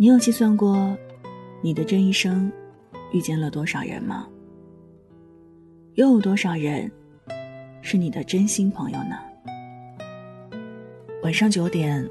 [0.00, 0.96] 你有计算过，
[1.60, 2.52] 你的这一生
[3.10, 4.28] 遇见了多少人吗？
[5.94, 6.88] 又有多少人
[7.82, 9.18] 是你的真心朋友呢？
[11.24, 12.08] 晚上九点，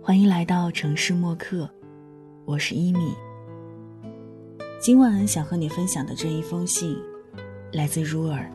[0.00, 1.68] 欢迎来到城市默客，
[2.44, 3.12] 我是伊米。
[4.78, 6.96] 今晚想和你分享的这一封信，
[7.72, 8.48] 来自如尔。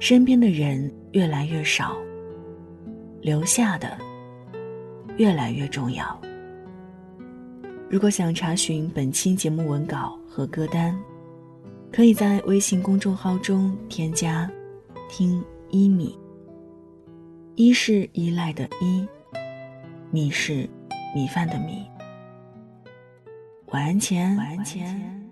[0.00, 1.96] 身边的人越来越少，
[3.20, 3.96] 留下的
[5.18, 6.20] 越来越重要。
[7.88, 10.98] 如果想查询本期节目文稿和歌单，
[11.92, 14.50] 可以在微信公众号中添加
[15.08, 16.18] “听一米”。
[17.54, 19.06] 一是依赖的依，
[20.10, 20.68] 米是
[21.14, 21.86] 米饭的米。
[23.66, 25.30] 晚安前，晚安前，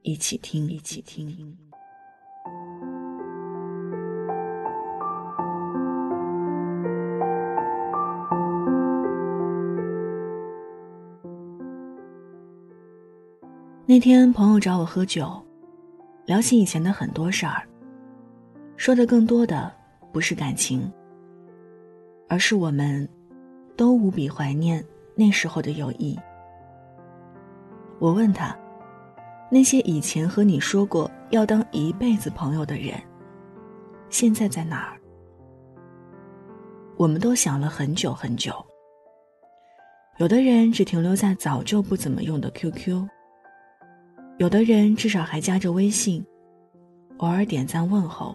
[0.00, 1.54] 一起听，一起听。
[13.90, 15.28] 那天朋友找我喝酒，
[16.24, 17.66] 聊起以前的很多事儿。
[18.76, 19.68] 说的更多的
[20.12, 20.88] 不是感情，
[22.28, 23.08] 而是我们
[23.76, 24.80] 都无比怀念
[25.16, 26.16] 那时候的友谊。
[27.98, 28.56] 我问他，
[29.50, 32.94] 那些以前和你说过要当一辈子朋友的人，
[34.08, 35.00] 现在在哪儿？
[36.96, 38.54] 我们都想了很久很久。
[40.18, 43.04] 有的人只停留在早就不怎么用的 QQ。
[44.40, 46.24] 有的人至少还加着微信，
[47.18, 48.34] 偶尔点赞问候；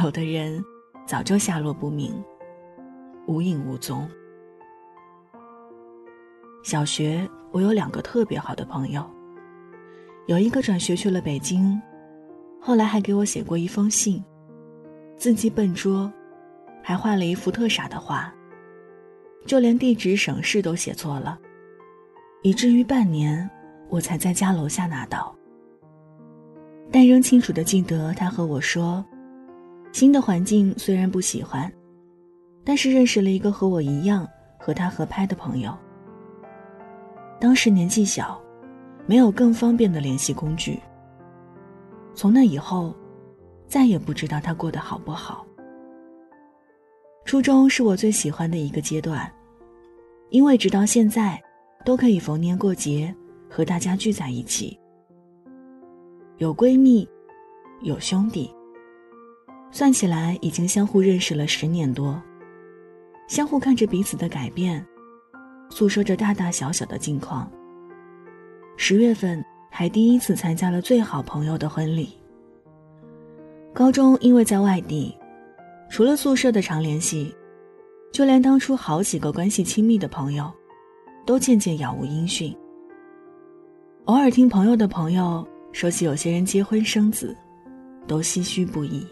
[0.00, 0.64] 有的人
[1.04, 2.14] 早就下落不明，
[3.26, 4.08] 无影无踪。
[6.62, 9.04] 小学我有两个特别好的朋友，
[10.26, 11.76] 有一个转学去了北京，
[12.60, 14.22] 后来还给我写过一封信，
[15.16, 16.08] 字迹笨拙，
[16.80, 18.32] 还画了一幅特傻的画，
[19.46, 21.36] 就连地址省市都写错了，
[22.42, 23.50] 以至于半年。
[23.92, 25.36] 我才在家楼下拿到，
[26.90, 29.04] 但仍清楚的记得他和我说
[29.92, 31.70] ：“新的环境虽然不喜欢，
[32.64, 34.26] 但是认识了一个和我一样
[34.58, 35.76] 和他合拍的朋友。
[37.38, 38.40] 当时年纪小，
[39.04, 40.80] 没有更方便的联系工具。
[42.14, 42.96] 从那以后，
[43.66, 45.44] 再也不知道他过得好不好。
[47.26, 49.30] 初中是我最喜欢的一个阶段，
[50.30, 51.38] 因为直到现在，
[51.84, 53.14] 都可以逢年过节。”
[53.54, 54.78] 和大家聚在一起，
[56.38, 57.06] 有闺蜜，
[57.82, 58.50] 有兄弟。
[59.70, 62.18] 算起来已经相互认识了十年多，
[63.28, 64.82] 相互看着彼此的改变，
[65.68, 67.50] 诉说着大大小小的近况。
[68.78, 72.08] 十月份还第一次参加了最好朋友的婚礼。
[73.74, 75.14] 高中因为在外地，
[75.90, 77.34] 除了宿舍的常联系，
[78.12, 80.50] 就连当初好几个关系亲密的朋友，
[81.26, 82.56] 都渐渐杳无音讯。
[84.06, 87.36] 偶尔听朋友的朋友说起有些人结婚生子，
[88.04, 89.06] 都唏嘘不已。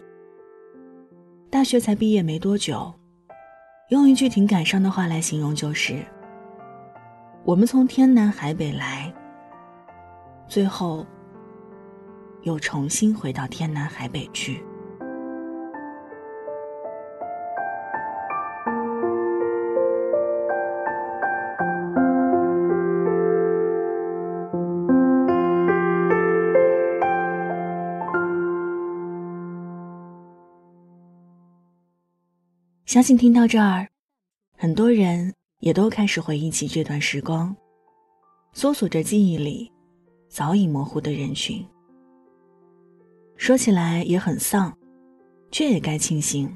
[1.49, 2.93] 大学才毕业没多久，
[3.87, 6.03] 用一句挺感伤的话来形容就是：
[7.45, 9.11] 我们从天南海北来，
[10.45, 11.05] 最后
[12.41, 14.61] 又重新回到天南海北去。
[32.91, 33.87] 相信听到这儿，
[34.57, 37.55] 很多人也都开始回忆起这段时光，
[38.51, 39.71] 搜索着记忆里
[40.27, 41.65] 早已模糊的人群。
[43.37, 44.77] 说起来也很丧，
[45.51, 46.53] 却也该庆幸。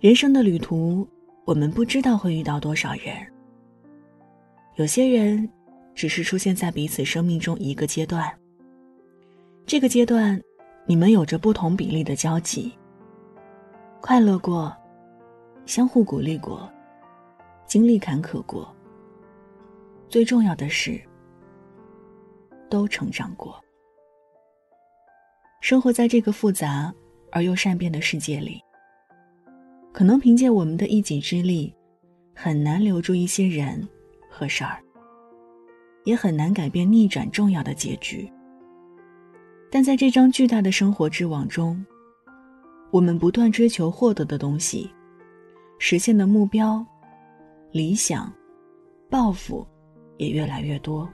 [0.00, 1.06] 人生的旅途，
[1.44, 3.14] 我们不知道会遇到多少人。
[4.74, 5.48] 有些人
[5.94, 8.28] 只是出现在彼此生命中一个阶段，
[9.64, 10.42] 这个阶段，
[10.88, 12.72] 你们有着不同比例的交集，
[14.00, 14.76] 快乐过。
[15.68, 16.66] 相互鼓励过，
[17.66, 18.74] 经历坎坷过。
[20.08, 20.98] 最重要的是，
[22.70, 23.62] 都成长过。
[25.60, 26.90] 生活在这个复杂
[27.30, 28.62] 而又善变的世界里，
[29.92, 31.74] 可能凭借我们的一己之力，
[32.34, 33.86] 很难留住一些人
[34.30, 34.82] 和事儿，
[36.04, 38.26] 也很难改变逆转重要的结局。
[39.70, 41.84] 但在这张巨大的生活之网中，
[42.90, 44.90] 我们不断追求获得的东西。
[45.78, 46.84] 实现的目标、
[47.70, 48.32] 理想、
[49.08, 49.66] 抱负
[50.16, 51.08] 也越来越多，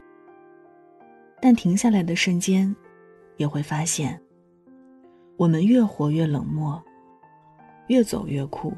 [1.41, 2.75] 但停下来的瞬间，
[3.37, 4.21] 也会发现，
[5.37, 6.83] 我们越活越冷漠，
[7.89, 8.73] 越走越酷。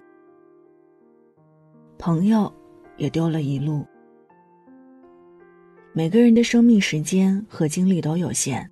[1.98, 2.52] 朋友
[2.96, 3.86] 也丢了一路，
[5.92, 8.68] 每个人的生命时间和精力都有限，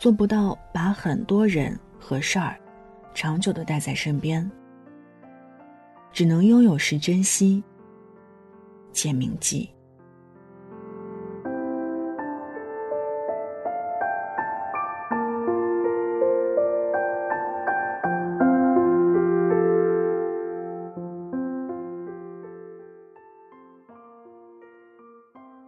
[0.00, 2.58] 做不到把很多人和事儿
[3.14, 4.50] 长久的带在身边，
[6.18, 7.62] 只能拥有时珍惜，
[8.92, 9.70] 且铭记。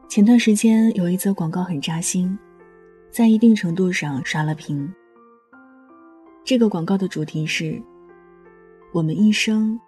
[0.09, 2.37] 前段时间有一则广告很扎心，
[3.09, 4.93] 在一定程度上刷了屏。
[6.43, 7.81] 这个广告的主题是：
[8.93, 9.79] 我们一生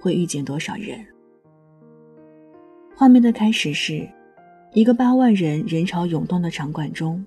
[0.00, 1.06] 会遇见多少人？
[2.96, 4.08] 画面的开始是
[4.72, 7.24] 一个八万人人潮涌动的场馆中，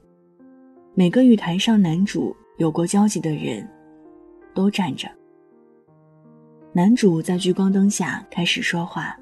[0.94, 3.68] 每个与台上男主有过交集的人
[4.54, 5.08] 都站着。
[6.74, 9.16] 男主在聚光灯下开始说话。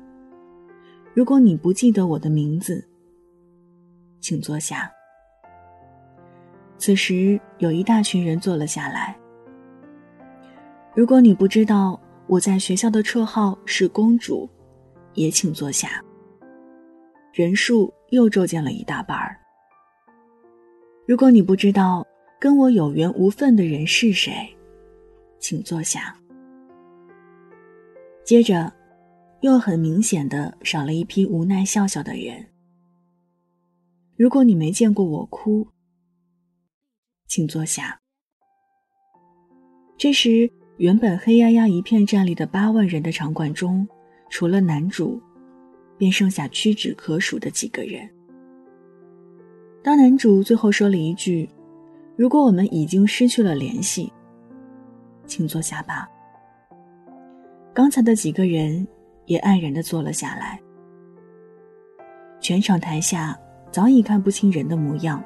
[1.14, 2.82] 如果你不记得我的名字，
[4.22, 4.90] 请坐下。
[6.78, 9.16] 此时有一大群人坐了下来。
[10.96, 12.00] 如果你不知道
[12.32, 14.50] 我在学校的绰号是公主，
[15.16, 16.02] 也请坐下。
[17.34, 19.38] 人数又骤减了一大半儿。
[21.06, 22.08] 如果你不知道
[22.40, 24.34] 跟我有缘无分的人是谁，
[25.40, 26.16] 请坐下。
[28.24, 28.72] 接着。
[29.42, 32.48] 又很明显的少了一批无奈笑笑的人。
[34.16, 35.68] 如果你没见过我哭，
[37.26, 38.00] 请坐下。
[39.98, 40.48] 这时，
[40.82, 43.88] 原本黑压压一片站立的八万人的场馆中，
[44.32, 45.22] 除了男主，
[45.96, 48.10] 便剩下屈指可数的几个人。
[49.84, 51.48] 当男主最后说了一句
[52.18, 54.12] ：“如果我们已经失去了联系，
[55.28, 56.10] 请坐下吧。”
[57.76, 58.86] 刚才的几个人。
[59.28, 60.60] 也黯然的坐了下来。
[62.42, 63.38] 全场台下
[63.72, 65.24] 早已看不清人的模样，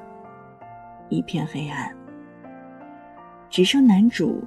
[1.08, 1.92] 一片黑暗，
[3.50, 4.44] 只剩男主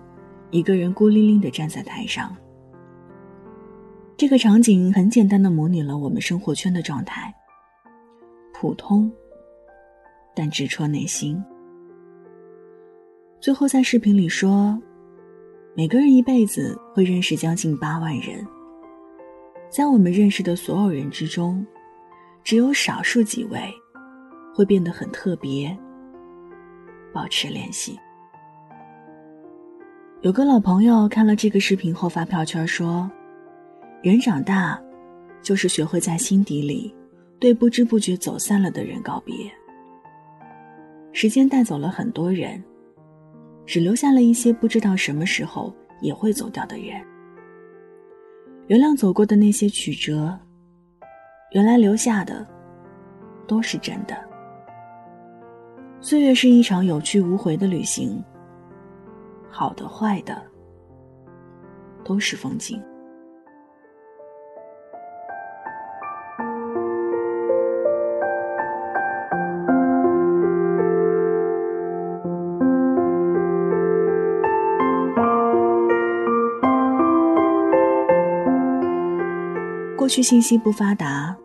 [0.51, 2.35] 一个人孤零零的站在台上。
[4.17, 7.33] 这个场景很简单的模拟了我们生活圈的状态，
[8.53, 9.11] 普通，
[10.35, 11.41] 但直戳内心。
[13.39, 14.77] 最后在视频里说，
[15.75, 18.45] 每个人一辈子会认识将近八万人。
[19.69, 21.65] 在我们认识的所有人之中，
[22.43, 23.61] 只有少数几位
[24.53, 25.77] 会变得很特别，
[27.13, 27.97] 保持联系。
[30.21, 33.09] 有个老朋友看了这个视频后发票圈说
[34.03, 34.77] ：“人长大，
[35.41, 36.93] 就是学会在心底里
[37.39, 39.33] 对不知不觉走散了的人告别。
[41.13, 42.61] 时间带走了很多人，
[43.65, 47.01] 只留下了一些不知道什么时候也会走掉的人。”
[48.67, 50.37] 原谅走过的那些曲折，
[51.51, 52.45] 原来留下的
[53.47, 54.17] 都是真的。
[56.01, 58.21] 岁月是一场有去无回的旅行，
[59.49, 60.41] 好的坏的
[62.03, 62.81] 都是风景。
[79.95, 81.37] 过去信息不发达，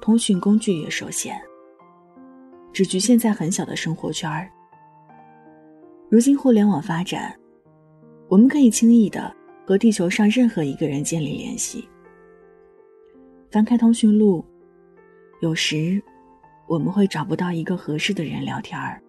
[0.00, 1.40] 通讯工具也受限，
[2.72, 4.50] 只局限在很小的生活圈儿。
[6.14, 7.34] 如今互联网发展，
[8.28, 9.34] 我们可以轻易的
[9.66, 11.88] 和地球上任何一个人建立联系。
[13.50, 14.44] 翻开通讯录，
[15.40, 16.00] 有时
[16.68, 19.02] 我们会找不到一个合适的人聊天儿，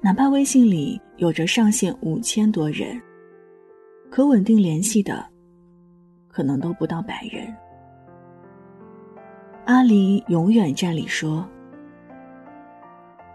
[0.00, 3.02] 哪怕微信里有着上限五千多人，
[4.12, 5.28] 可稳定联系的。
[6.28, 7.52] 可能都不到百人。
[9.64, 11.44] 阿里永远站里说：“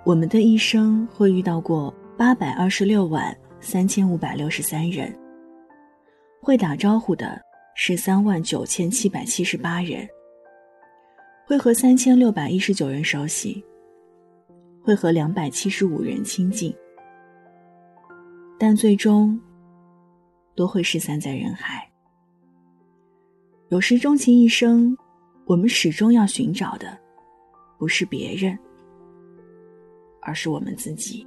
[0.09, 5.15] 我们的一生会遇到过八百二十六万三千五百六十三人，
[6.41, 7.39] 会打招呼的
[7.75, 10.09] 是三万九千七百七十八人，
[11.45, 13.63] 会和三千六百一十九人熟悉，
[14.81, 16.75] 会和两百七十五人亲近，
[18.57, 19.39] 但最终
[20.55, 21.87] 都会失散在人海。”
[23.69, 24.97] 有时，终其一生，
[25.45, 26.97] 我们始终要寻找的，
[27.77, 28.57] 不是别人，
[30.21, 31.25] 而是我们自己。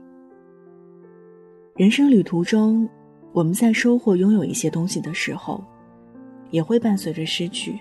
[1.75, 2.89] 人生旅途中，
[3.33, 5.65] 我们在收获、拥有一些东西的时候，
[6.51, 7.79] 也会伴随着失去。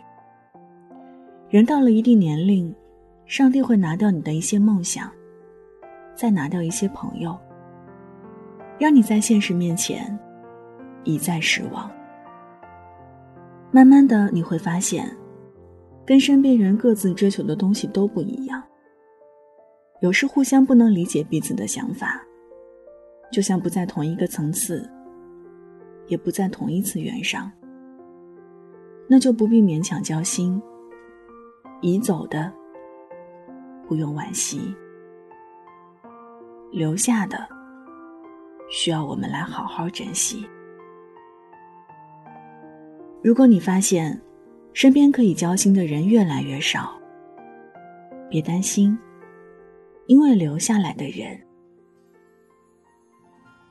[1.50, 2.74] 人到了一定年龄，
[3.26, 5.12] 上帝会拿掉你的一些梦想，
[6.16, 7.38] 再拿掉一些朋友，
[8.80, 10.18] 让你在现实面前
[11.04, 11.92] 一再失望。
[13.70, 15.10] 慢慢的，你会发现，
[16.06, 18.64] 跟身边人各自追求的东西都不一样，
[20.02, 22.20] 有时互相不能理解彼此的想法，
[23.32, 24.90] 就像不在同一个层次，
[26.08, 27.52] 也不在同一次元上，
[29.08, 30.62] 那就不必勉强交心。
[31.82, 32.52] 已走的，
[33.88, 34.76] 不用惋惜；
[36.72, 37.48] 留下的，
[38.70, 40.48] 需要我们来好好珍惜。
[43.24, 44.20] 如果你发现
[44.74, 46.92] 身边可以交心的人越来越少，
[48.30, 48.98] 别担心，
[50.08, 51.40] 因为留下来的人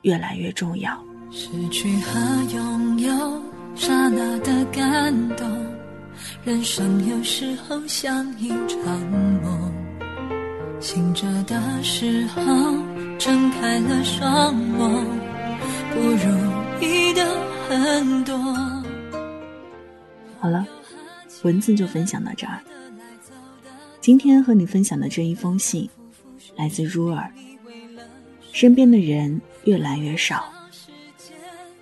[0.01, 1.03] 越来越重要。
[1.29, 2.19] 失去和
[2.53, 3.41] 拥有，
[3.75, 5.47] 刹那的感动，
[6.43, 8.99] 人生有时候像一场
[9.41, 9.71] 梦，
[10.79, 12.41] 醒着的时候
[13.17, 15.05] 睁开了双眸，
[15.93, 17.23] 不如意的
[17.69, 18.35] 很多。
[20.37, 20.67] 好了，
[21.43, 22.59] 文字就分享到这儿。
[24.01, 25.87] 今天和你分享的这一封信，
[26.55, 27.31] 来自如儿。
[28.51, 30.51] 身边的人越来越少，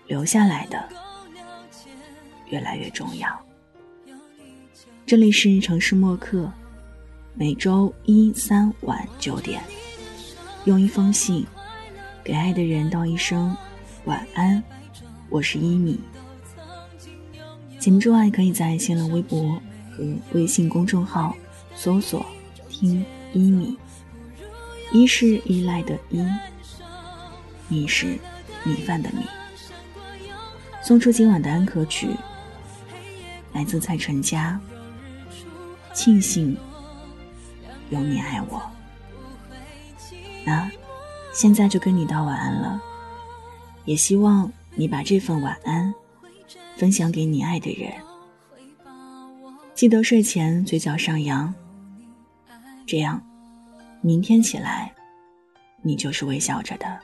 [0.07, 0.87] 留下来的
[2.49, 3.27] 越来越重要。
[5.05, 6.51] 这里是城市默客，
[7.33, 9.61] 每周一、三晚九点，
[10.65, 11.43] 用一封信
[12.23, 13.57] 给爱的人道一声
[14.05, 14.63] 晚安。
[15.29, 15.99] 我是一米。
[17.79, 19.59] 节目之外，可以在新浪微博
[19.91, 21.35] 和微信公众号
[21.75, 22.23] 搜索
[22.69, 23.75] “听一米”，
[24.91, 26.25] 一是依赖的依，
[27.67, 28.17] 米是
[28.63, 29.23] 米饭的米。
[30.81, 32.09] 送出今晚的安可曲，
[33.53, 34.59] 来自蔡淳佳。
[35.93, 36.57] 庆幸
[37.89, 38.61] 有你爱我。
[40.45, 40.69] 那
[41.33, 42.81] 现在就跟你道晚安了，
[43.85, 45.93] 也希望你把这份晚安。
[46.77, 47.91] 分享给你爱的人，
[49.75, 51.53] 记得睡前嘴角上扬，
[52.87, 53.21] 这样，
[54.01, 54.93] 明天起来，
[55.81, 56.99] 你就是微笑着的。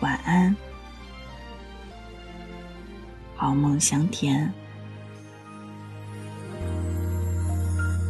[0.00, 0.54] 晚安，
[3.36, 4.52] 好梦香甜。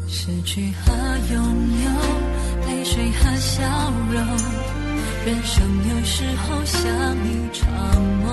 [0.07, 0.93] 失去和
[1.33, 1.43] 拥
[1.85, 1.91] 有，
[2.69, 4.25] 泪水和笑容，
[5.27, 6.89] 人生有时候像
[7.27, 7.69] 一场
[8.23, 8.29] 梦。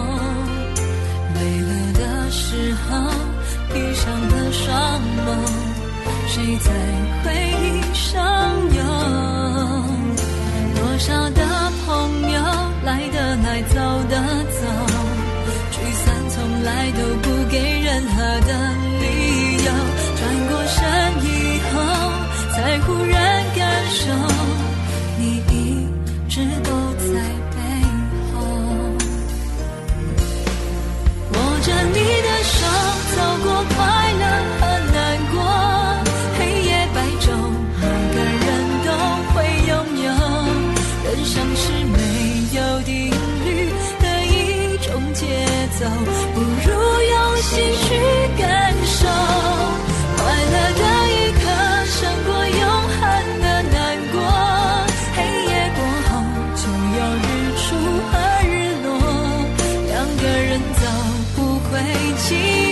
[1.33, 3.09] 累了的时候，
[6.33, 6.71] 谁在
[7.25, 8.23] 回忆上
[8.73, 8.81] 游？
[10.75, 11.29] 多少
[61.81, 62.70] 会寂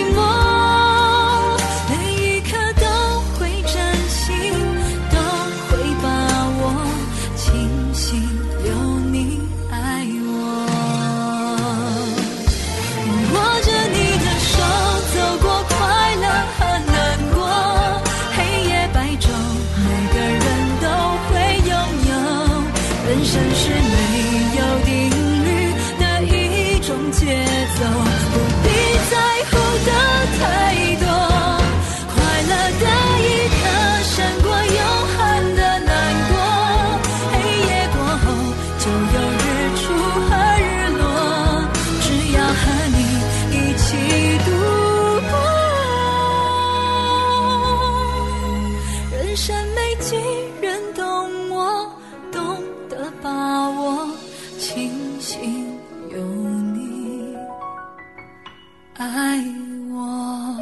[59.00, 59.42] 爱
[59.88, 60.54] 我。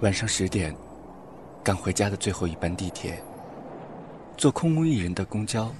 [0.00, 0.74] 晚上十点，
[1.62, 3.22] 赶回家的最后一班地铁，
[4.36, 5.72] 坐空无一人的公交，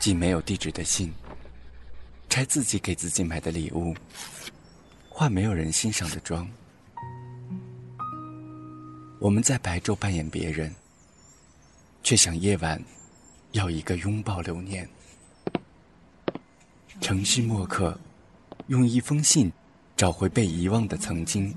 [0.00, 1.12] 寄没有地址的信，
[2.28, 3.94] 拆自己给自己买的礼物，
[5.18, 6.48] 化没有人欣赏的妆。
[9.18, 10.72] 我们在白昼扮演别人，
[12.04, 12.80] 却想夜晚
[13.50, 14.88] 要一个拥抱留念。
[17.00, 17.98] 城市墨客，
[18.68, 19.52] 用一封信
[19.96, 21.52] 找回被遗忘的曾经。